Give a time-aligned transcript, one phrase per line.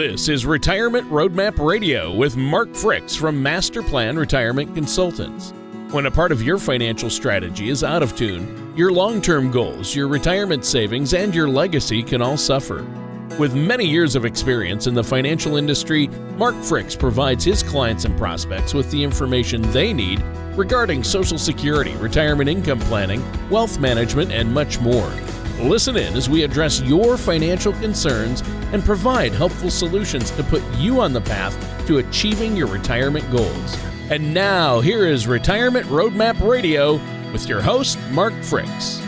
[0.00, 5.52] This is Retirement Roadmap Radio with Mark Fricks from Master Plan Retirement Consultants.
[5.90, 9.94] When a part of your financial strategy is out of tune, your long term goals,
[9.94, 12.82] your retirement savings, and your legacy can all suffer.
[13.38, 18.16] With many years of experience in the financial industry, Mark Fricks provides his clients and
[18.16, 20.22] prospects with the information they need
[20.56, 25.12] regarding Social Security, retirement income planning, wealth management, and much more.
[25.62, 28.40] Listen in as we address your financial concerns
[28.72, 31.54] and provide helpful solutions to put you on the path
[31.86, 33.76] to achieving your retirement goals.
[34.08, 36.94] And now, here is Retirement Roadmap Radio
[37.30, 39.04] with your host, Mark Fricks.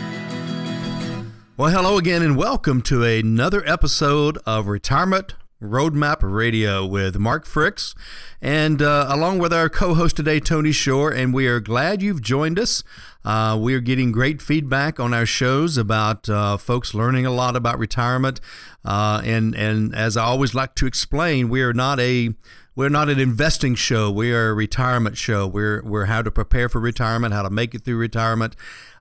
[1.57, 7.95] Well, hello again, and welcome to another episode of Retirement Roadmap Radio with Mark Fricks,
[8.41, 11.09] and uh, along with our co host today, Tony Shore.
[11.09, 12.83] And we are glad you've joined us.
[13.25, 17.55] Uh, we are getting great feedback on our shows about uh, folks learning a lot
[17.55, 18.41] about retirement.
[18.83, 22.33] Uh, and, and as I always like to explain, we are not a
[22.75, 24.09] we're not an investing show.
[24.09, 25.45] We are a retirement show.
[25.47, 28.55] We're we're how to prepare for retirement, how to make it through retirement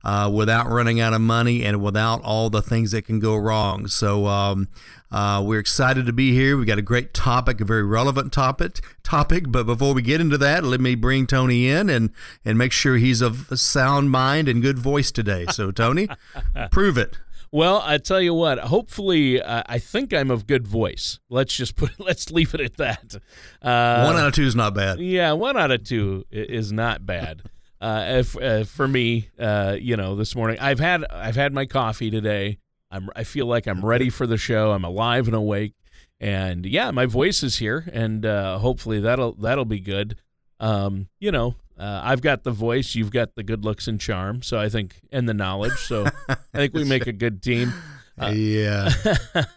[0.05, 3.87] uh, without running out of money and without all the things that can go wrong.
[3.87, 4.69] So um,
[5.11, 6.57] uh, we're excited to be here.
[6.57, 8.81] We've got a great topic, a very relevant topic.
[9.03, 12.11] Topic, but before we get into that, let me bring Tony in and
[12.45, 15.47] and make sure he's of sound mind and good voice today.
[15.51, 16.09] So Tony,
[16.71, 17.19] prove it.
[17.53, 18.59] Well, I tell you what.
[18.59, 21.21] Hopefully, uh, I think I'm of good voice.
[21.29, 21.91] Let's just put.
[22.01, 23.17] Let's leave it at that.
[23.61, 24.99] Uh, one out of two is not bad.
[24.99, 27.43] Yeah, one out of two is not bad.
[27.83, 31.67] Uh, if, uh, for me, uh, you know, this morning I've had I've had my
[31.67, 32.59] coffee today.
[32.93, 34.71] I'm I feel like I'm ready for the show.
[34.71, 35.75] I'm alive and awake,
[36.21, 40.15] and yeah, my voice is here, and uh, hopefully that'll that'll be good.
[40.61, 44.43] Um, you know, uh, I've got the voice, you've got the good looks and charm,
[44.43, 45.79] so I think, and the knowledge.
[45.79, 47.73] So I think we make a good team.
[48.21, 48.91] Uh, yeah,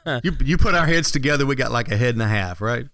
[0.24, 2.88] you you put our heads together, we got like a head and a half, right?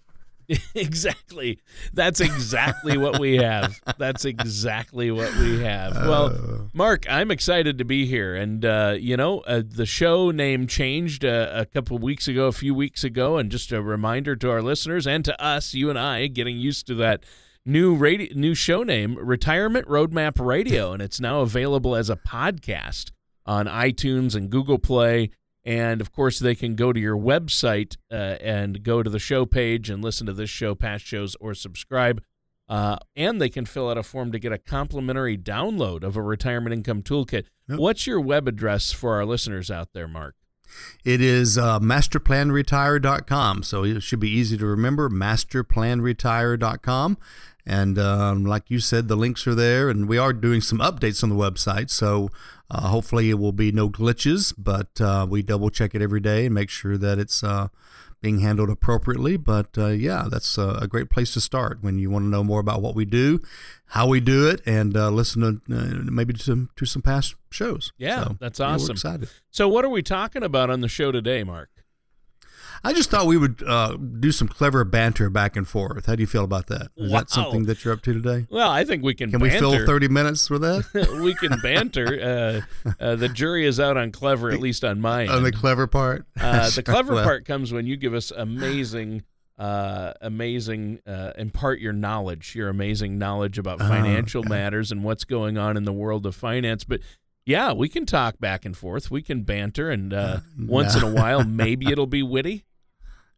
[0.74, 1.58] exactly.
[1.92, 3.80] That's exactly what we have.
[3.98, 5.94] That's exactly what we have.
[5.94, 6.58] Well, uh.
[6.72, 11.24] Mark, I'm excited to be here, and uh, you know, uh, the show name changed
[11.24, 14.50] uh, a couple of weeks ago, a few weeks ago, and just a reminder to
[14.50, 17.24] our listeners and to us, you and I, getting used to that
[17.64, 23.10] new radio, new show name, Retirement Roadmap Radio, and it's now available as a podcast
[23.46, 25.30] on iTunes and Google Play.
[25.64, 29.46] And of course, they can go to your website uh, and go to the show
[29.46, 32.22] page and listen to this show, past shows, or subscribe.
[32.68, 36.22] Uh, and they can fill out a form to get a complimentary download of a
[36.22, 37.44] retirement income toolkit.
[37.68, 37.78] Yep.
[37.78, 40.34] What's your web address for our listeners out there, Mark?
[41.04, 43.62] It is uh, masterplanretire.com.
[43.62, 47.18] So it should be easy to remember masterplanretire.com.
[47.64, 51.22] And um, like you said, the links are there, and we are doing some updates
[51.22, 51.90] on the website.
[51.90, 52.30] So
[52.70, 56.46] uh, hopefully, it will be no glitches, but uh, we double check it every day
[56.46, 57.68] and make sure that it's uh,
[58.20, 59.36] being handled appropriately.
[59.36, 62.60] But uh, yeah, that's a great place to start when you want to know more
[62.60, 63.40] about what we do,
[63.86, 67.92] how we do it, and uh, listen to uh, maybe to, to some past shows.
[67.96, 68.88] Yeah, so, that's awesome.
[68.88, 69.28] Yeah, excited.
[69.50, 71.68] So, what are we talking about on the show today, Mark?
[72.84, 76.06] I just thought we would uh, do some clever banter back and forth.
[76.06, 76.88] How do you feel about that?
[76.96, 77.20] Is wow.
[77.20, 78.46] that something that you're up to today?
[78.50, 79.30] Well, I think we can.
[79.30, 79.68] Can banter.
[79.68, 81.20] we fill 30 minutes with that?
[81.22, 82.64] we can banter.
[82.84, 85.30] Uh, uh, the jury is out on clever, at least on my end.
[85.30, 86.26] On the clever part.
[86.40, 87.24] Uh, the clever well.
[87.24, 89.22] part comes when you give us amazing.
[89.58, 95.24] Uh, amazing uh, impart your knowledge your amazing knowledge about oh, financial matters and what's
[95.24, 97.00] going on in the world of finance but
[97.44, 99.10] yeah, we can talk back and forth.
[99.10, 102.64] We can banter, and uh, uh, once in a while, maybe it'll be witty.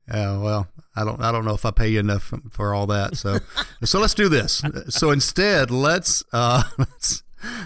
[0.09, 3.17] Yeah, well, I don't, I don't know if I pay you enough for all that.
[3.17, 3.39] So,
[3.85, 4.63] so let's do this.
[4.89, 7.23] So instead, let's, uh, let's.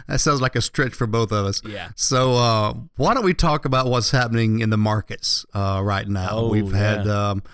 [0.09, 1.63] That sounds like a stretch for both of us.
[1.65, 1.91] Yeah.
[1.95, 6.31] So uh, why don't we talk about what's happening in the markets uh, right now?
[6.33, 6.79] Oh, We've yeah.
[6.79, 7.45] had um,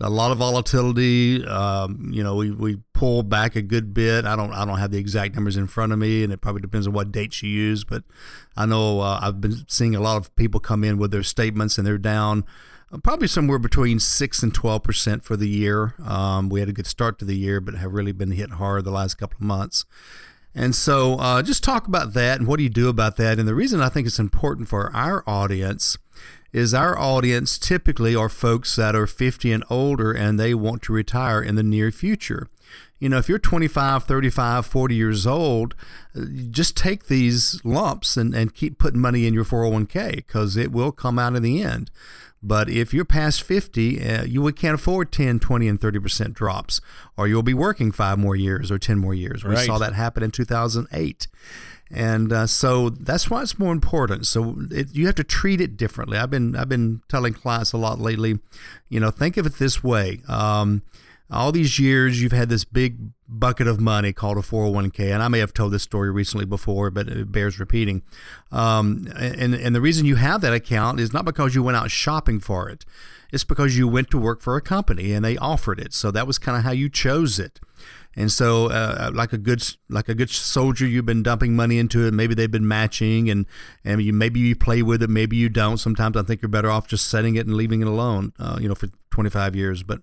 [0.00, 1.44] a lot of volatility.
[1.44, 4.24] Um, you know, we we pulled back a good bit.
[4.24, 6.62] I don't I don't have the exact numbers in front of me, and it probably
[6.62, 7.84] depends on what dates you use.
[7.84, 8.04] But
[8.56, 11.76] I know uh, I've been seeing a lot of people come in with their statements,
[11.78, 12.44] and they're down
[12.98, 15.94] probably somewhere between 6 and 12% for the year.
[16.04, 18.84] Um, we had a good start to the year, but have really been hit hard
[18.84, 19.84] the last couple of months.
[20.54, 23.38] And so uh, just talk about that and what do you do about that.
[23.38, 25.96] And the reason I think it's important for our audience
[26.52, 30.92] is our audience typically are folks that are 50 and older and they want to
[30.92, 32.48] retire in the near future.
[33.00, 35.74] You know, if you're 25, 35, 40 years old,
[36.50, 40.92] just take these lumps and, and keep putting money in your 401k because it will
[40.92, 41.90] come out in the end.
[42.42, 46.80] But if you're past 50, uh, you can't afford 10, 20, and 30% drops,
[47.16, 49.44] or you'll be working five more years or 10 more years.
[49.44, 49.66] We right.
[49.66, 51.26] saw that happen in 2008.
[51.90, 54.26] and uh, so that's why it's more important.
[54.26, 56.16] So it, you have to treat it differently.
[56.16, 58.38] I've been I've been telling clients a lot lately.
[58.88, 60.20] You know, think of it this way.
[60.28, 60.82] Um,
[61.30, 62.98] all these years you've had this big
[63.28, 66.90] bucket of money called a 401k and i may have told this story recently before
[66.90, 68.02] but it bears repeating.
[68.50, 71.90] Um, and, and the reason you have that account is not because you went out
[71.90, 72.84] shopping for it.
[73.32, 75.94] It's because you went to work for a company and they offered it.
[75.94, 77.60] So that was kind of how you chose it.
[78.16, 82.04] And so uh, like a good like a good soldier you've been dumping money into
[82.06, 82.12] it.
[82.12, 83.46] Maybe they've been matching and
[83.84, 85.78] and you maybe you play with it maybe you don't.
[85.78, 88.68] Sometimes i think you're better off just setting it and leaving it alone uh, you
[88.68, 89.84] know for 25 years.
[89.84, 90.02] But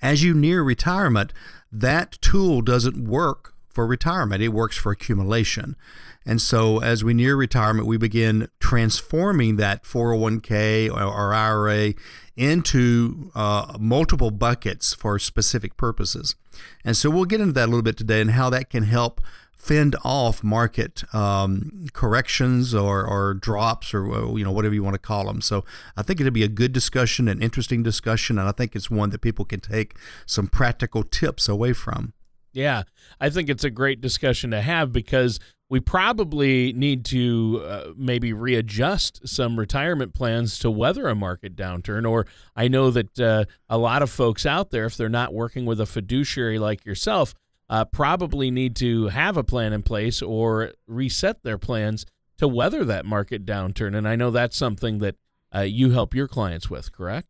[0.00, 1.32] as you near retirement,
[1.70, 5.76] that tool doesn't work for retirement, it works for accumulation.
[6.24, 11.94] And so as we near retirement, we begin transforming that 401k or, IRA
[12.36, 16.36] into uh, multiple buckets for specific purposes.
[16.84, 19.20] And so we'll get into that a little bit today and how that can help
[19.62, 24.94] fend off market um, corrections or, or drops or uh, you know whatever you want
[24.94, 25.40] to call them.
[25.40, 25.64] So
[25.96, 29.10] I think it'll be a good discussion, an interesting discussion, and I think it's one
[29.10, 32.12] that people can take some practical tips away from.
[32.52, 32.82] Yeah,
[33.20, 35.38] I think it's a great discussion to have because
[35.70, 42.06] we probably need to uh, maybe readjust some retirement plans to weather a market downturn.
[42.06, 42.26] Or
[42.56, 45.80] I know that uh, a lot of folks out there, if they're not working with
[45.80, 47.32] a fiduciary like yourself,
[47.72, 52.04] uh, probably need to have a plan in place or reset their plans
[52.36, 53.96] to weather that market downturn.
[53.96, 55.16] And I know that's something that
[55.54, 57.28] uh, you help your clients with, correct?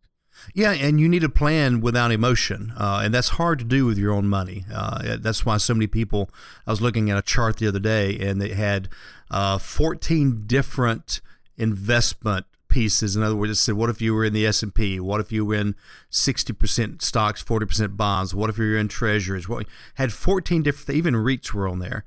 [0.52, 3.98] Yeah, and you need a plan without emotion, uh, and that's hard to do with
[3.98, 4.64] your own money.
[4.74, 6.28] Uh, that's why so many people.
[6.66, 8.88] I was looking at a chart the other day, and they had
[9.30, 11.20] uh, 14 different
[11.56, 13.14] investment pieces.
[13.14, 14.98] In other words, it said, what if you were in the S&P?
[14.98, 15.74] What if you were in
[16.10, 18.34] 60% stocks, 40% bonds?
[18.34, 19.46] What if you were in treasuries?
[19.46, 19.66] What
[19.96, 22.06] had 14 different, even REITs were on there.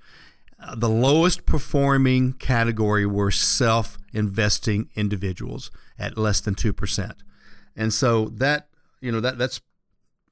[0.60, 5.70] Uh, the lowest performing category were self-investing individuals
[6.00, 7.14] at less than 2%.
[7.76, 8.68] And so that,
[9.02, 9.62] you know, that that's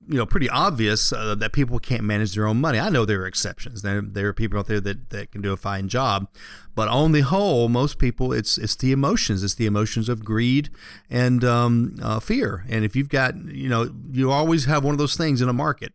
[0.08, 2.80] you know pretty obvious uh, that people can't manage their own money.
[2.80, 3.82] I know there are exceptions.
[3.82, 6.28] There there are people out there that, that can do a fine job,
[6.76, 9.44] but on the whole, most people it's it's the emotions.
[9.44, 10.70] It's the emotions of greed
[11.10, 12.66] and um, uh, fear.
[12.70, 15.54] And if you've got you know you always have one of those things in a
[15.54, 15.94] market.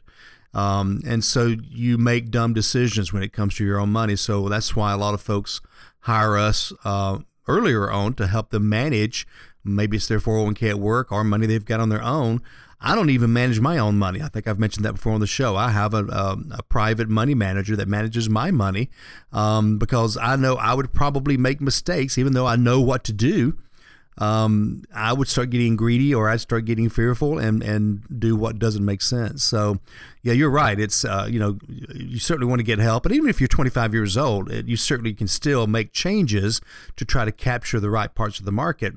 [0.55, 4.17] Um, and so you make dumb decisions when it comes to your own money.
[4.17, 5.61] So that's why a lot of folks
[6.01, 9.27] hire us uh, earlier on to help them manage.
[9.63, 12.41] Maybe it's their 401k at work or money they've got on their own
[12.81, 14.23] I don't even manage my own money.
[14.23, 15.57] I think I've mentioned that before on the show.
[15.57, 18.89] I have a, a, a private money manager that manages my money
[19.33, 23.13] um, because I know I would probably make mistakes, even though I know what to
[23.13, 23.59] do.
[24.19, 28.59] Um, I would start getting greedy or I'd start getting fearful and, and do what
[28.59, 29.45] doesn't make sense.
[29.45, 29.79] So,
[30.23, 30.79] yeah, you're right.
[30.79, 33.05] It's, uh, you know, you certainly want to get help.
[33.05, 36.61] But even if you're 25 years old, you certainly can still make changes
[36.97, 38.95] to try to capture the right parts of the market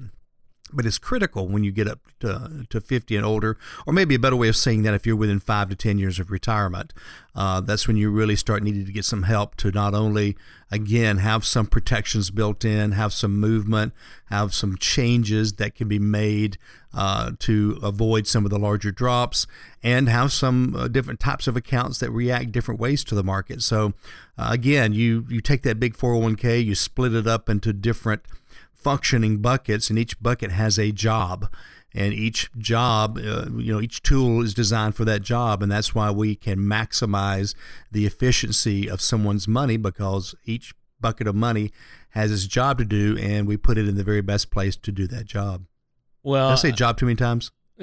[0.74, 4.20] but it's critical when you get up to, to 50 and older, or maybe a
[4.20, 6.94] better way of saying that if you're within five to 10 years of retirement.
[7.34, 10.36] Uh, that's when you really start needing to get some help to not only,
[10.70, 13.94] again, have some protections built in, have some movement,
[14.26, 16.58] have some changes that can be made
[16.94, 19.48] uh, to avoid some of the larger drops,
[19.82, 23.62] and have some uh, different types of accounts that react different ways to the market.
[23.62, 23.94] So,
[24.38, 28.24] uh, again, you, you take that big 401k, you split it up into different
[28.82, 31.52] functioning buckets, and each bucket has a job.
[31.94, 35.62] And each job, uh, you know, each tool is designed for that job.
[35.62, 37.54] And that's why we can maximize
[37.92, 41.72] the efficiency of someone's money because each bucket of money
[42.10, 44.92] has its job to do, and we put it in the very best place to
[44.92, 45.66] do that job.
[46.24, 47.52] Well, Did I say job too many times?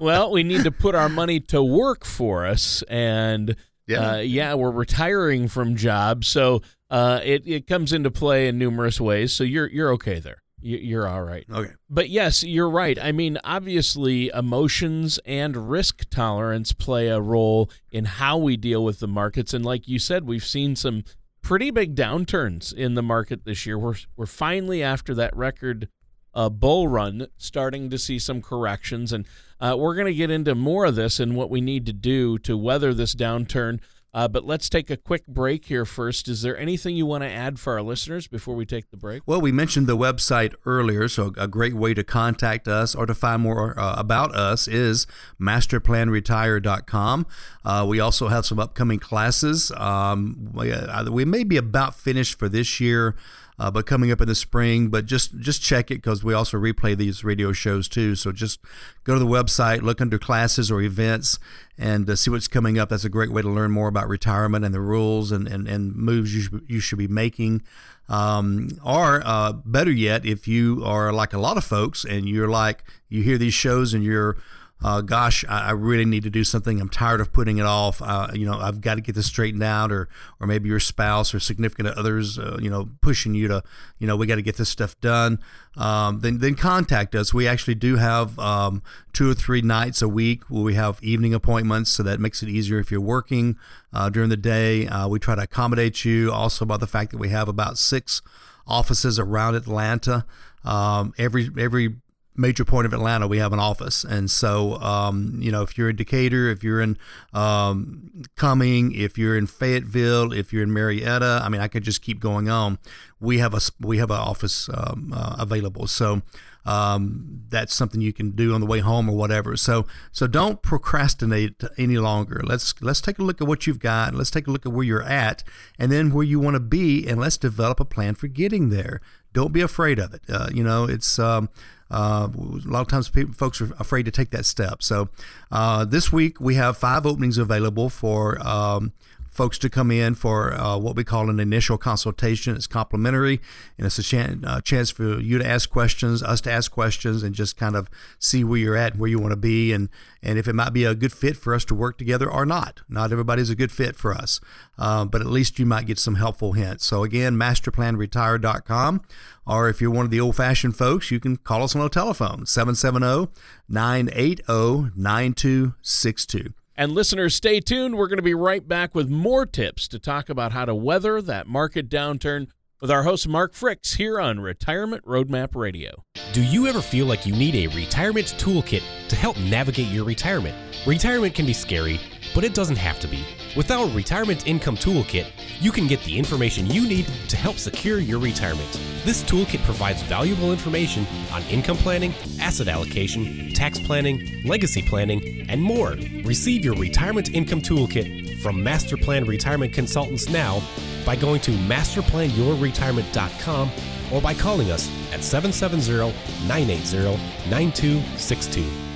[0.00, 4.54] well, we need to put our money to work for us, and yeah, uh, yeah,
[4.54, 9.32] we're retiring from jobs, so uh, it it comes into play in numerous ways.
[9.32, 10.42] So you're you're okay there.
[10.58, 11.44] You're all right.
[11.52, 11.72] Okay.
[11.88, 12.98] But yes, you're right.
[13.00, 18.98] I mean, obviously, emotions and risk tolerance play a role in how we deal with
[18.98, 19.54] the markets.
[19.54, 21.04] And like you said, we've seen some
[21.42, 23.78] pretty big downturns in the market this year.
[23.78, 25.88] We're we're finally after that record
[26.34, 29.26] uh, bull run, starting to see some corrections, and
[29.60, 32.38] uh, we're going to get into more of this and what we need to do
[32.38, 33.78] to weather this downturn.
[34.16, 36.26] Uh, but let's take a quick break here first.
[36.26, 39.22] Is there anything you want to add for our listeners before we take the break?
[39.26, 43.14] Well, we mentioned the website earlier, so a great way to contact us or to
[43.14, 45.06] find more uh, about us is
[45.38, 47.26] masterplanretire.com.
[47.62, 49.70] Uh, we also have some upcoming classes.
[49.72, 53.16] Um, we, uh, we may be about finished for this year.
[53.58, 54.88] Uh, but coming up in the spring.
[54.88, 58.14] But just just check it because we also replay these radio shows too.
[58.14, 58.60] So just
[59.04, 61.38] go to the website, look under classes or events,
[61.78, 62.88] and uh, see what's coming up.
[62.88, 65.94] That's a great way to learn more about retirement and the rules and, and, and
[65.94, 67.62] moves you should, you should be making.
[68.08, 72.48] Um, or uh, better yet, if you are like a lot of folks and you're
[72.48, 74.36] like, you hear these shows and you're
[74.84, 76.80] uh, gosh, I, I, really need to do something.
[76.80, 78.02] I'm tired of putting it off.
[78.02, 80.06] Uh, you know, I've got to get this straightened out, or
[80.38, 83.62] or maybe your spouse or significant others, uh, you know, pushing you to,
[83.98, 85.38] you know, we got to get this stuff done.
[85.78, 87.32] Um, then then contact us.
[87.32, 88.82] We actually do have um,
[89.14, 92.50] two or three nights a week where we have evening appointments, so that makes it
[92.50, 93.56] easier if you're working
[93.94, 94.86] uh, during the day.
[94.86, 96.30] Uh, we try to accommodate you.
[96.30, 98.20] Also, about the fact that we have about six
[98.66, 100.26] offices around Atlanta.
[100.64, 101.96] Um, every every
[102.36, 104.04] major point of Atlanta, we have an office.
[104.04, 106.98] And so, um, you know, if you're in Decatur, if you're in
[107.32, 112.02] um, Cumming, if you're in Fayetteville, if you're in Marietta, I mean, I could just
[112.02, 112.78] keep going on.
[113.20, 115.86] We have a we have an office um, uh, available.
[115.86, 116.22] So.
[116.66, 119.56] Um, that's something you can do on the way home or whatever.
[119.56, 122.42] So, so don't procrastinate any longer.
[122.44, 124.14] Let's let's take a look at what you've got.
[124.16, 125.44] Let's take a look at where you're at,
[125.78, 129.00] and then where you want to be, and let's develop a plan for getting there.
[129.36, 130.22] Don't be afraid of it.
[130.30, 131.50] Uh, you know, it's um,
[131.90, 134.82] uh, a lot of times people, folks are afraid to take that step.
[134.82, 135.10] So
[135.52, 138.92] uh, this week we have five openings available for um,
[139.36, 142.56] folks to come in for uh, what we call an initial consultation.
[142.56, 143.40] It's complimentary,
[143.76, 147.34] and it's a uh, chance for you to ask questions, us to ask questions, and
[147.34, 147.88] just kind of
[148.18, 149.90] see where you're at and where you want to be, and
[150.22, 152.80] and if it might be a good fit for us to work together or not.
[152.88, 154.40] Not everybody's a good fit for us,
[154.78, 156.86] uh, but at least you might get some helpful hints.
[156.86, 159.02] So again, masterplanretire.com,
[159.46, 162.46] or if you're one of the old-fashioned folks, you can call us on a telephone
[162.46, 163.30] 770
[163.68, 166.54] 980 9262.
[166.76, 167.96] And listeners, stay tuned.
[167.96, 171.22] We're going to be right back with more tips to talk about how to weather
[171.22, 172.48] that market downturn
[172.80, 176.04] with our host Mark Fricks here on Retirement Roadmap Radio.
[176.32, 180.54] Do you ever feel like you need a retirement toolkit to help navigate your retirement?
[180.86, 181.98] Retirement can be scary,
[182.34, 183.24] but it doesn't have to be.
[183.56, 185.26] With our Retirement Income Toolkit,
[185.60, 188.70] you can get the information you need to help secure your retirement.
[189.04, 195.62] This toolkit provides valuable information on income planning, asset allocation, tax planning, legacy planning, and
[195.62, 195.96] more.
[196.24, 200.62] Receive your Retirement Income Toolkit from Master Plan Retirement Consultants now
[201.04, 203.70] by going to masterplanyourretirement.com
[204.12, 206.12] or by calling us at 770
[206.46, 208.86] 980 9262.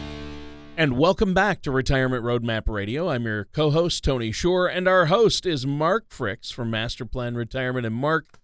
[0.81, 3.11] And welcome back to Retirement Roadmap Radio.
[3.11, 7.35] I'm your co host, Tony Shore, and our host is Mark Fricks from Master Plan
[7.35, 7.85] Retirement.
[7.85, 8.39] And Mark,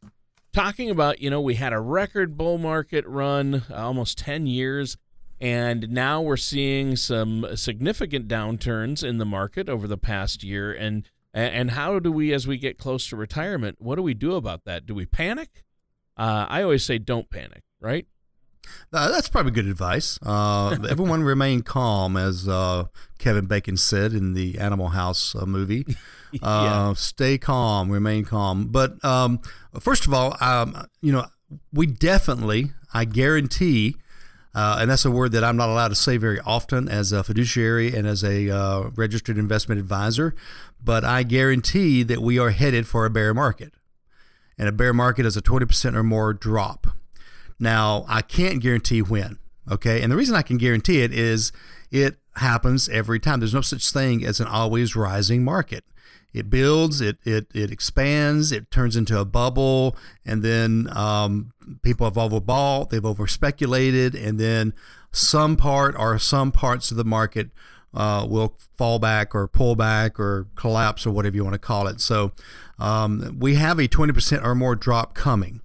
[0.53, 4.99] talking about, you know, we had a record bull market run uh, almost 10 years,
[5.41, 10.73] and now we're seeing some significant downturns in the market over the past year.
[10.73, 14.37] And and how do we, as we get close to retirement, what do we do
[14.37, 14.87] about that?
[14.87, 15.65] Do we panic?
[16.17, 18.07] Uh, I always say don't panic, right?
[18.93, 20.19] Uh, that's probably good advice.
[20.23, 22.85] Uh, everyone remain calm, as uh,
[23.19, 25.85] Kevin Bacon said in the Animal House uh, movie.
[26.43, 26.93] Uh, yeah.
[26.95, 28.67] Stay calm, remain calm.
[28.67, 29.41] But um,
[29.81, 31.25] first of all, um, you know,
[31.73, 33.97] we definitely, I guarantee,
[34.57, 37.23] uh, and that's a word that I'm not allowed to say very often as a
[37.23, 40.35] fiduciary and as a registered investment advisor,
[40.83, 43.75] but I guarantee that we are headed for a bear market.
[44.59, 46.87] And a bear market is a 20% or more drop.
[47.59, 49.39] Now, I can't guarantee when,
[49.71, 50.03] okay?
[50.03, 51.53] And the reason I can guarantee it is
[51.91, 53.41] it happens every time.
[53.41, 55.85] There's no such thing as an always rising market.
[56.33, 62.05] It builds, it it it expands, it turns into a bubble, and then um, people
[62.07, 64.75] have overbought, they've overspeculated, and then
[65.13, 67.51] some part or some parts of the market
[67.95, 71.87] uh, will fall back or pull back or collapse or whatever you want to call
[71.87, 72.01] it.
[72.01, 72.33] So
[72.79, 75.63] um, we have a 20% or more drop coming.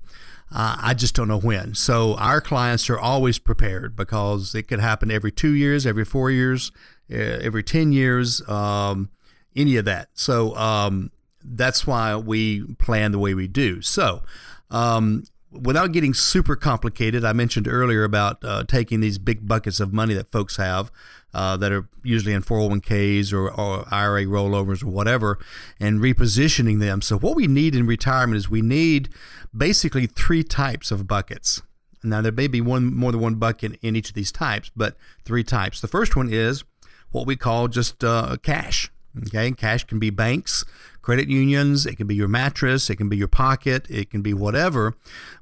[0.51, 1.75] Uh, I just don't know when.
[1.75, 6.29] So our clients are always prepared because it could happen every two years, every four
[6.29, 6.71] years,
[7.09, 9.09] every 10 years, um,
[9.55, 10.09] any of that.
[10.13, 11.11] So um,
[11.43, 13.81] that's why we plan the way we do.
[13.81, 14.23] So,
[14.69, 19.93] um, without getting super complicated, I mentioned earlier about uh, taking these big buckets of
[19.93, 20.91] money that folks have
[21.33, 25.39] uh, that are usually in 401ks or, or, IRA rollovers or whatever
[25.79, 27.01] and repositioning them.
[27.01, 29.09] So, what we need in retirement is we need
[29.55, 31.61] basically three types of buckets.
[32.03, 34.95] Now, there may be one more than one bucket in each of these types, but
[35.23, 35.81] three types.
[35.81, 36.63] The first one is
[37.11, 38.91] what we call just uh, cash.
[39.27, 40.63] Okay, cash can be banks,
[41.01, 44.33] credit unions, it can be your mattress, it can be your pocket, it can be
[44.33, 44.95] whatever,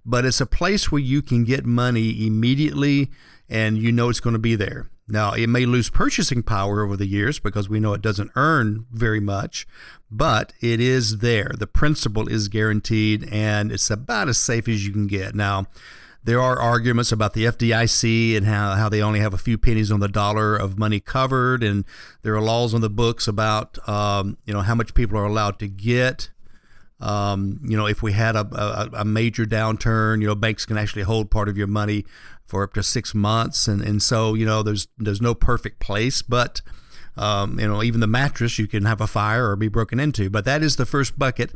[0.06, 3.10] but it's a place where you can get money immediately
[3.50, 4.90] and you know it's going to be there.
[5.12, 8.86] Now, it may lose purchasing power over the years because we know it doesn't earn
[8.92, 9.68] very much,
[10.12, 11.52] but it is there.
[11.58, 15.34] The principal is guaranteed and it's about as safe as you can get.
[15.34, 15.66] Now,
[16.24, 19.92] there are arguments about the FDIC and how, how they only have a few pennies
[19.92, 21.86] on the dollar of money covered, and
[22.24, 25.60] there are laws on the books about um, you know how much people are allowed
[25.60, 26.30] to get.
[27.00, 30.78] Um, you know, if we had a, a, a, major downturn, you know, banks can
[30.78, 32.04] actually hold part of your money
[32.46, 36.22] for up to six months, and, and so you know, there's there's no perfect place,
[36.22, 36.62] but
[37.16, 40.30] um, you know, even the mattress you can have a fire or be broken into.
[40.30, 41.54] But that is the first bucket,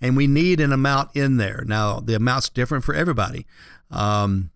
[0.00, 1.62] and we need an amount in there.
[1.64, 3.46] Now, the amount's different for everybody.
[3.90, 4.50] Um,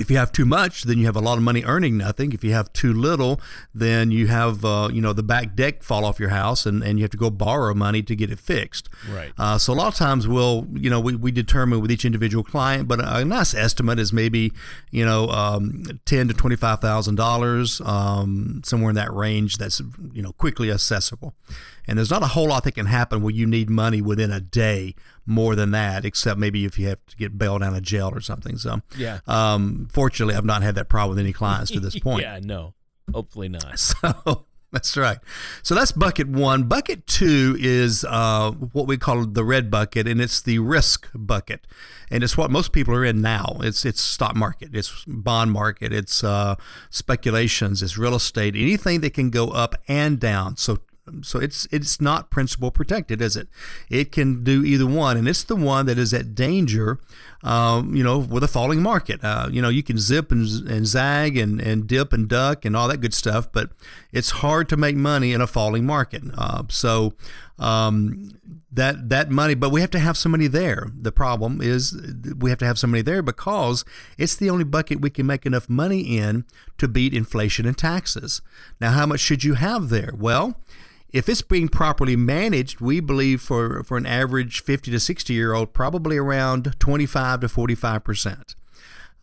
[0.00, 2.32] if you have too much, then you have a lot of money earning nothing.
[2.32, 3.38] If you have too little,
[3.74, 6.98] then you have uh, you know the back deck fall off your house, and, and
[6.98, 8.88] you have to go borrow money to get it fixed.
[9.10, 9.32] Right.
[9.36, 12.42] Uh, so a lot of times we'll you know we, we determine with each individual
[12.42, 14.52] client, but a nice estimate is maybe
[14.90, 17.76] you know um, ten to twenty five thousand um, dollars,
[18.64, 19.58] somewhere in that range.
[19.58, 19.82] That's
[20.12, 21.34] you know quickly accessible,
[21.86, 24.40] and there's not a whole lot that can happen where you need money within a
[24.40, 24.94] day
[25.26, 28.20] more than that, except maybe if you have to get bailed out of jail or
[28.20, 28.58] something.
[28.58, 29.20] So, yeah.
[29.26, 32.22] Um, fortunately, I've not had that problem with any clients to this point.
[32.22, 32.74] yeah, no,
[33.12, 33.78] hopefully not.
[33.78, 34.46] So.
[34.72, 35.18] That's right.
[35.62, 36.62] So that's bucket one.
[36.62, 41.66] Bucket two is uh, what we call the red bucket, and it's the risk bucket,
[42.10, 43.58] and it's what most people are in now.
[43.60, 46.54] It's it's stock market, it's bond market, it's uh,
[46.88, 50.56] speculations, it's real estate, anything that can go up and down.
[50.56, 50.78] So
[51.22, 53.48] so it's it's not principal protected, is it?
[53.90, 57.00] It can do either one, and it's the one that is at danger,
[57.42, 59.22] um, you know, with a falling market.
[59.22, 62.76] Uh, you know, you can zip and, and zag and, and dip and duck and
[62.76, 63.70] all that good stuff, but
[64.12, 66.22] it's hard to make money in a falling market.
[66.38, 67.14] Uh, so
[67.58, 68.38] um,
[68.70, 70.86] that that money, but we have to have somebody there.
[70.96, 72.00] The problem is
[72.38, 73.84] we have to have somebody there because
[74.16, 76.44] it's the only bucket we can make enough money in
[76.78, 78.40] to beat inflation and taxes.
[78.80, 80.14] Now, how much should you have there?
[80.16, 80.56] Well
[81.12, 85.52] if it's being properly managed, we believe for, for an average 50 to 60 year
[85.52, 88.56] old, probably around 25 to 45 percent.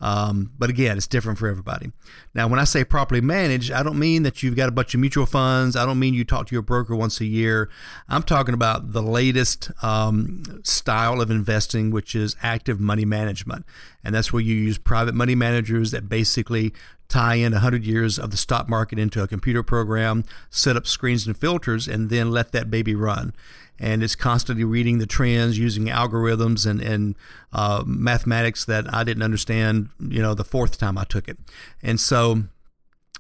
[0.02, 1.92] Um, but again, it's different for everybody.
[2.34, 5.00] Now, when I say properly managed, I don't mean that you've got a bunch of
[5.00, 5.76] mutual funds.
[5.76, 7.70] I don't mean you talk to your broker once a year.
[8.08, 13.66] I'm talking about the latest um, style of investing, which is active money management.
[14.04, 16.74] And that's where you use private money managers that basically
[17.10, 21.28] tie in 100 years of the stock market into a computer program, set up screens
[21.28, 23.34] and filters, and then let that baby run.
[23.80, 27.16] And it's constantly reading the trends using algorithms and, and
[27.54, 31.38] uh, mathematics that I didn't understand, you know, the fourth time I took it.
[31.82, 32.44] And so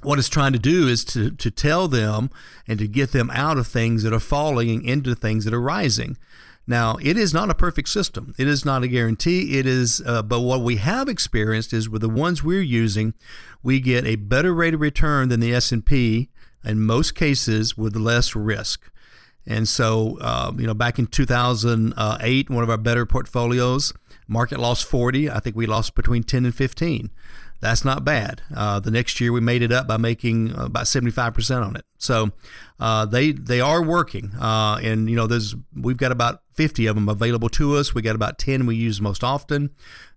[0.02, 2.30] what it's trying to do is to, to tell them
[2.67, 6.17] and to get them out of things that are falling into things that are rising.
[6.67, 8.36] Now, it is not a perfect system.
[8.38, 9.58] It is not a guarantee.
[9.58, 13.15] It is, uh, but what we have experienced is with the ones we're using,
[13.63, 16.30] we get a better rate of return than the S&P
[16.63, 18.91] in most cases with less risk.
[19.49, 23.93] And so, uh, you know, back in 2008, one of our better portfolios,
[24.27, 25.29] market lost 40.
[25.29, 27.09] I think we lost between 10 and 15
[27.62, 28.41] that's not bad.
[28.56, 31.86] Uh, the next year we made it up by making uh, about 75% on it.
[31.98, 32.32] So
[32.80, 36.95] uh, they they are working, uh, and you know there's we've got about 50 of
[36.95, 37.93] them available to us.
[37.93, 39.72] We got about 10 we use most often,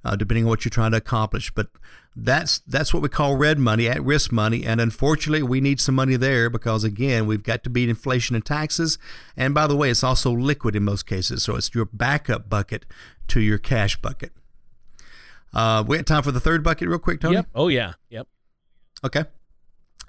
[0.05, 1.53] uh, depending on what you're trying to accomplish.
[1.53, 1.69] But
[2.15, 5.97] that's that's what we call red money, at risk money, and unfortunately we need some
[5.97, 8.97] money there because again we've got to beat inflation and taxes.
[9.37, 12.87] And by the way, it's also liquid in most cases, so it's your backup bucket
[13.29, 14.33] to your cash bucket.
[15.55, 17.35] Uh, we have time for the third bucket, real quick, Tony.
[17.35, 17.47] Yep.
[17.55, 17.95] Oh yeah.
[18.11, 18.27] Yep.
[19.05, 19.25] Okay.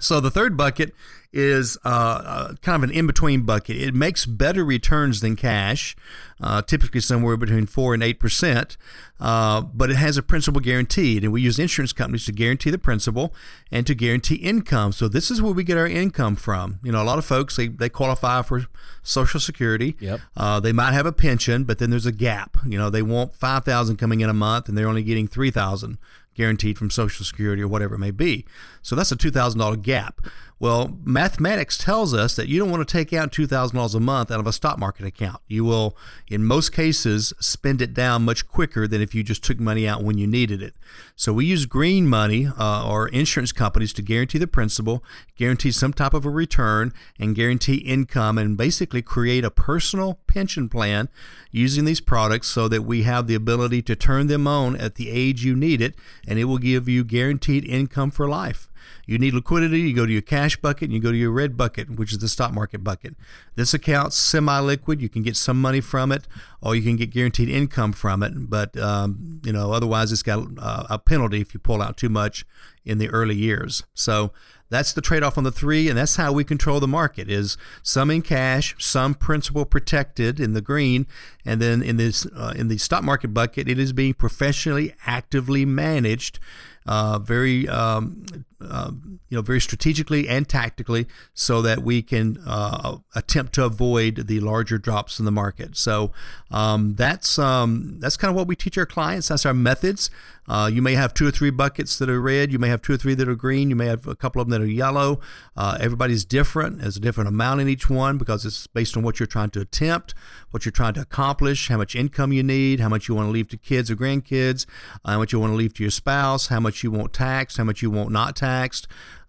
[0.03, 0.93] So the third bucket
[1.31, 3.77] is uh, uh, kind of an in-between bucket.
[3.77, 5.95] It makes better returns than cash,
[6.39, 8.77] uh, typically somewhere between four and eight percent,
[9.19, 12.77] uh, but it has a principal guaranteed, and we use insurance companies to guarantee the
[12.77, 13.33] principal
[13.71, 14.91] and to guarantee income.
[14.91, 16.79] So this is where we get our income from.
[16.83, 18.67] You know, a lot of folks they, they qualify for
[19.01, 19.95] Social Security.
[19.99, 20.19] Yep.
[20.37, 22.57] Uh, they might have a pension, but then there's a gap.
[22.67, 25.49] You know, they want five thousand coming in a month, and they're only getting three
[25.49, 25.97] thousand
[26.35, 28.45] guaranteed from Social Security or whatever it may be.
[28.81, 30.25] So that's a $2,000 gap.
[30.63, 34.39] Well, mathematics tells us that you don't want to take out $2,000 a month out
[34.39, 35.41] of a stock market account.
[35.45, 35.97] You will,
[36.29, 40.05] in most cases, spend it down much quicker than if you just took money out
[40.05, 40.73] when you needed it.
[41.17, 45.03] So we use green money uh, or insurance companies to guarantee the principal,
[45.35, 50.69] guarantee some type of a return, and guarantee income, and basically create a personal pension
[50.69, 51.09] plan
[51.51, 55.09] using these products so that we have the ability to turn them on at the
[55.09, 55.93] age you need it,
[56.25, 58.69] and it will give you guaranteed income for life.
[59.05, 61.57] You need liquidity, you go to your cash bucket and you go to your red
[61.57, 63.15] bucket, which is the stock market bucket.
[63.55, 65.01] This account's semi liquid.
[65.01, 66.27] You can get some money from it,
[66.61, 68.49] or you can get guaranteed income from it.
[68.49, 72.09] But um, you know, otherwise, it's got uh, a penalty if you pull out too
[72.09, 72.45] much
[72.85, 73.83] in the early years.
[73.93, 74.31] So
[74.69, 78.09] that's the trade-off on the three, and that's how we control the market: is some
[78.09, 81.05] in cash, some principal protected in the green,
[81.45, 85.63] and then in this uh, in the stock market bucket, it is being professionally, actively
[85.63, 86.39] managed
[86.85, 88.25] uh, very um,
[88.69, 88.91] uh,
[89.29, 94.39] you know very strategically and tactically so that we can uh, attempt to avoid the
[94.39, 95.75] larger drops in the market.
[95.77, 96.11] So
[96.51, 99.27] um, that's um, that's kind of what we teach our clients.
[99.29, 100.09] That's our methods.
[100.47, 102.51] Uh, you may have two or three buckets that are red.
[102.51, 103.69] You may have two or three that are green.
[103.69, 105.21] You may have a couple of them that are yellow.
[105.55, 106.79] Uh, everybody's different.
[106.79, 109.61] There's a different amount in each one because it's based on what you're trying to
[109.61, 110.13] attempt,
[110.51, 113.31] what you're trying to accomplish, how much income you need, how much you want to
[113.31, 114.65] leave to kids or grandkids,
[115.05, 117.63] how much you want to leave to your spouse, how much you want taxed, how
[117.63, 118.52] much you want not taxed.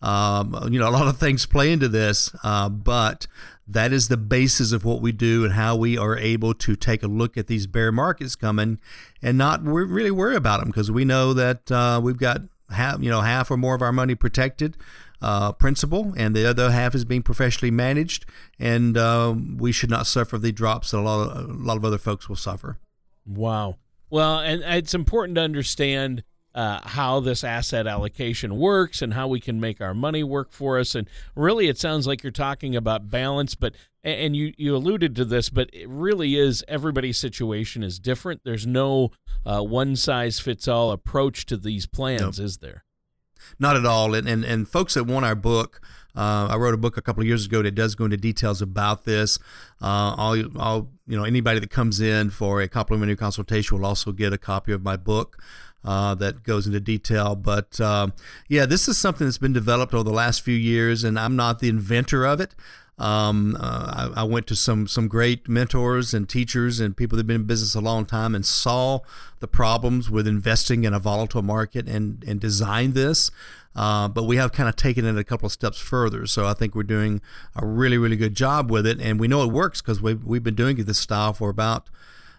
[0.02, 3.26] Um, you know, a lot of things play into this, uh, but
[3.66, 7.02] that is the basis of what we do and how we are able to take
[7.02, 8.78] a look at these bear markets coming
[9.22, 13.08] and not really worry about them because we know that uh, we've got half, you
[13.08, 14.76] know, half or more of our money protected.
[15.22, 18.26] Uh, principal, and the other half is being professionally managed,
[18.58, 21.84] and uh, we should not suffer the drops that a lot of a lot of
[21.84, 22.78] other folks will suffer.
[23.24, 23.78] Wow.
[24.10, 26.24] Well, and it's important to understand
[26.54, 30.78] uh, how this asset allocation works and how we can make our money work for
[30.78, 30.94] us.
[30.94, 35.24] And really, it sounds like you're talking about balance, but and you you alluded to
[35.24, 38.42] this, but it really is everybody's situation is different.
[38.44, 39.10] There's no
[39.44, 42.84] uh, one size fits all approach to these plans, is there?
[43.58, 44.14] Not at all.
[44.14, 45.80] And and, and folks that want our book.
[46.16, 48.62] Uh, I wrote a book a couple of years ago that does go into details
[48.62, 49.38] about this.
[49.82, 54.12] Uh, I'll, I'll, you know, anybody that comes in for a complimentary consultation will also
[54.12, 55.42] get a copy of my book
[55.84, 57.34] uh, that goes into detail.
[57.34, 58.08] But uh,
[58.48, 61.58] yeah, this is something that's been developed over the last few years, and I'm not
[61.60, 62.54] the inventor of it.
[62.96, 67.22] Um, uh, I, I, went to some some great mentors and teachers and people that
[67.22, 69.00] have been in business a long time and saw
[69.40, 73.32] the problems with investing in a volatile market and and designed this.
[73.76, 76.26] Uh, but we have kind of taken it a couple of steps further.
[76.26, 77.20] So I think we're doing
[77.56, 80.44] a really really good job with it, and we know it works because we've we've
[80.44, 81.88] been doing it this style for about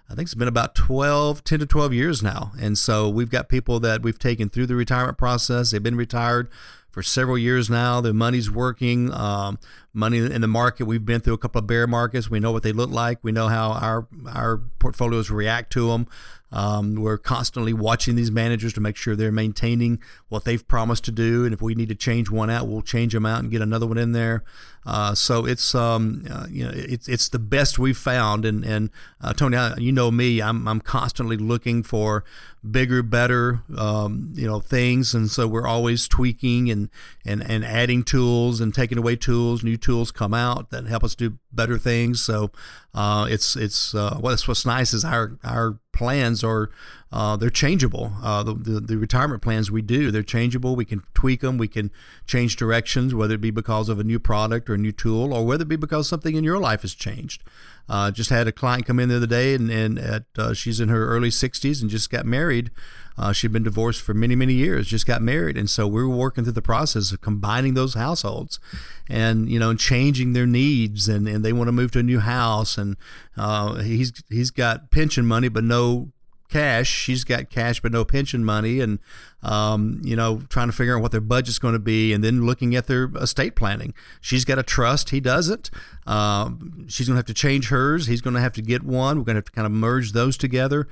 [0.09, 2.51] I think it's been about 12, 10 to 12 years now.
[2.59, 5.71] And so we've got people that we've taken through the retirement process.
[5.71, 6.47] They've been retired
[6.91, 8.01] for several years now.
[8.01, 9.11] Their money's working.
[9.11, 9.57] Um,
[9.95, 10.86] money in the market.
[10.86, 12.29] We've been through a couple of bear markets.
[12.29, 13.19] We know what they look like.
[13.23, 16.08] We know how our our portfolios react to them.
[16.51, 21.12] Um, we're constantly watching these managers to make sure they're maintaining what they've promised to
[21.12, 21.43] do.
[21.43, 23.86] And if we need to change one out, we'll change them out and get another
[23.86, 24.43] one in there.
[24.86, 28.45] Uh, so it's um, uh, you know it's it's the best we've found.
[28.45, 32.23] And and uh, Tony, you know me, I'm I'm constantly looking for
[32.69, 36.89] bigger, better um, you know things, and so we're always tweaking and
[37.25, 41.13] and and adding tools and taking away tools, new tools come out that help us
[41.13, 42.19] do better things.
[42.19, 42.49] So
[42.95, 46.71] uh, it's it's uh, what's what's nice is our our plans are
[47.15, 48.12] uh, they're changeable.
[48.21, 50.75] Uh, the, the, the retirement plans we do they're changeable.
[50.75, 51.58] We can tweak them.
[51.58, 51.89] We can
[52.28, 55.45] change directions, whether it be because of a new product or a new tool, or
[55.45, 57.41] whether it be because something in your life has changed.
[57.88, 60.82] Uh, just had a client come in the other day, and, and at, uh, she's
[60.82, 62.69] in her early 60s and just got married.
[63.17, 66.10] Uh, she'd been divorced for many, many years, just got married, and so we were
[66.10, 68.60] working through the process of combining those households,
[69.08, 72.19] and you know, changing their needs, and, and they want to move to a new
[72.19, 72.97] house, and
[73.38, 76.12] uh, he's he's got pension money but no
[76.49, 76.88] cash.
[76.88, 78.99] She's got cash but no pension money, and
[79.43, 82.45] um, you know, trying to figure out what their budget's going to be, and then
[82.45, 83.93] looking at their estate planning.
[84.21, 85.69] She's got a trust, he doesn't.
[86.05, 88.08] Um, she's going to have to change hers.
[88.08, 89.17] He's going to have to get one.
[89.17, 90.88] We're going to have to kind of merge those together.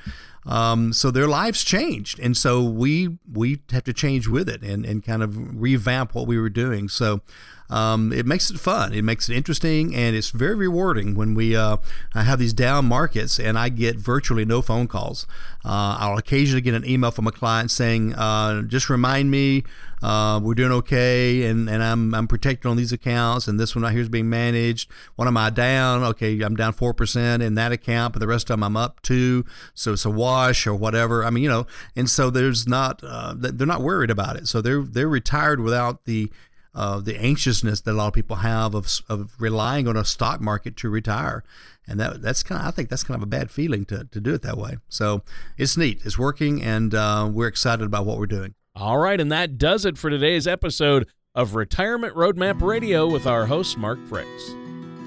[0.45, 4.85] Um, so their lives changed, and so we we have to change with it and
[4.85, 6.89] and kind of revamp what we were doing.
[6.89, 7.21] So
[7.69, 8.93] um, it makes it fun.
[8.93, 11.77] It makes it interesting, and it's very rewarding when we uh,
[12.13, 15.25] have these down markets, and I get virtually no phone calls.
[15.65, 19.63] Uh, I'll occasionally get an email from a client saying, uh, "Just remind me
[20.03, 23.83] uh, we're doing okay, and, and I'm I'm protected on these accounts, and this one
[23.83, 24.91] right here is being managed.
[25.15, 26.03] What am I down?
[26.03, 29.01] Okay, I'm down four percent in that account, but the rest of them I'm up
[29.01, 31.23] two, so it's a wash or whatever.
[31.23, 34.61] I mean, you know, and so there's not uh, they're not worried about it, so
[34.61, 36.29] they're they're retired without the
[36.75, 40.41] uh, the anxiousness that a lot of people have of, of relying on a stock
[40.41, 41.43] market to retire.
[41.87, 44.21] And that that's kind of I think that's kind of a bad feeling to, to
[44.21, 44.77] do it that way.
[44.87, 45.23] So
[45.57, 48.55] it's neat, it's working, and uh, we're excited about what we're doing.
[48.75, 53.45] All right, and that does it for today's episode of Retirement Roadmap Radio with our
[53.45, 54.53] host Mark Fricks.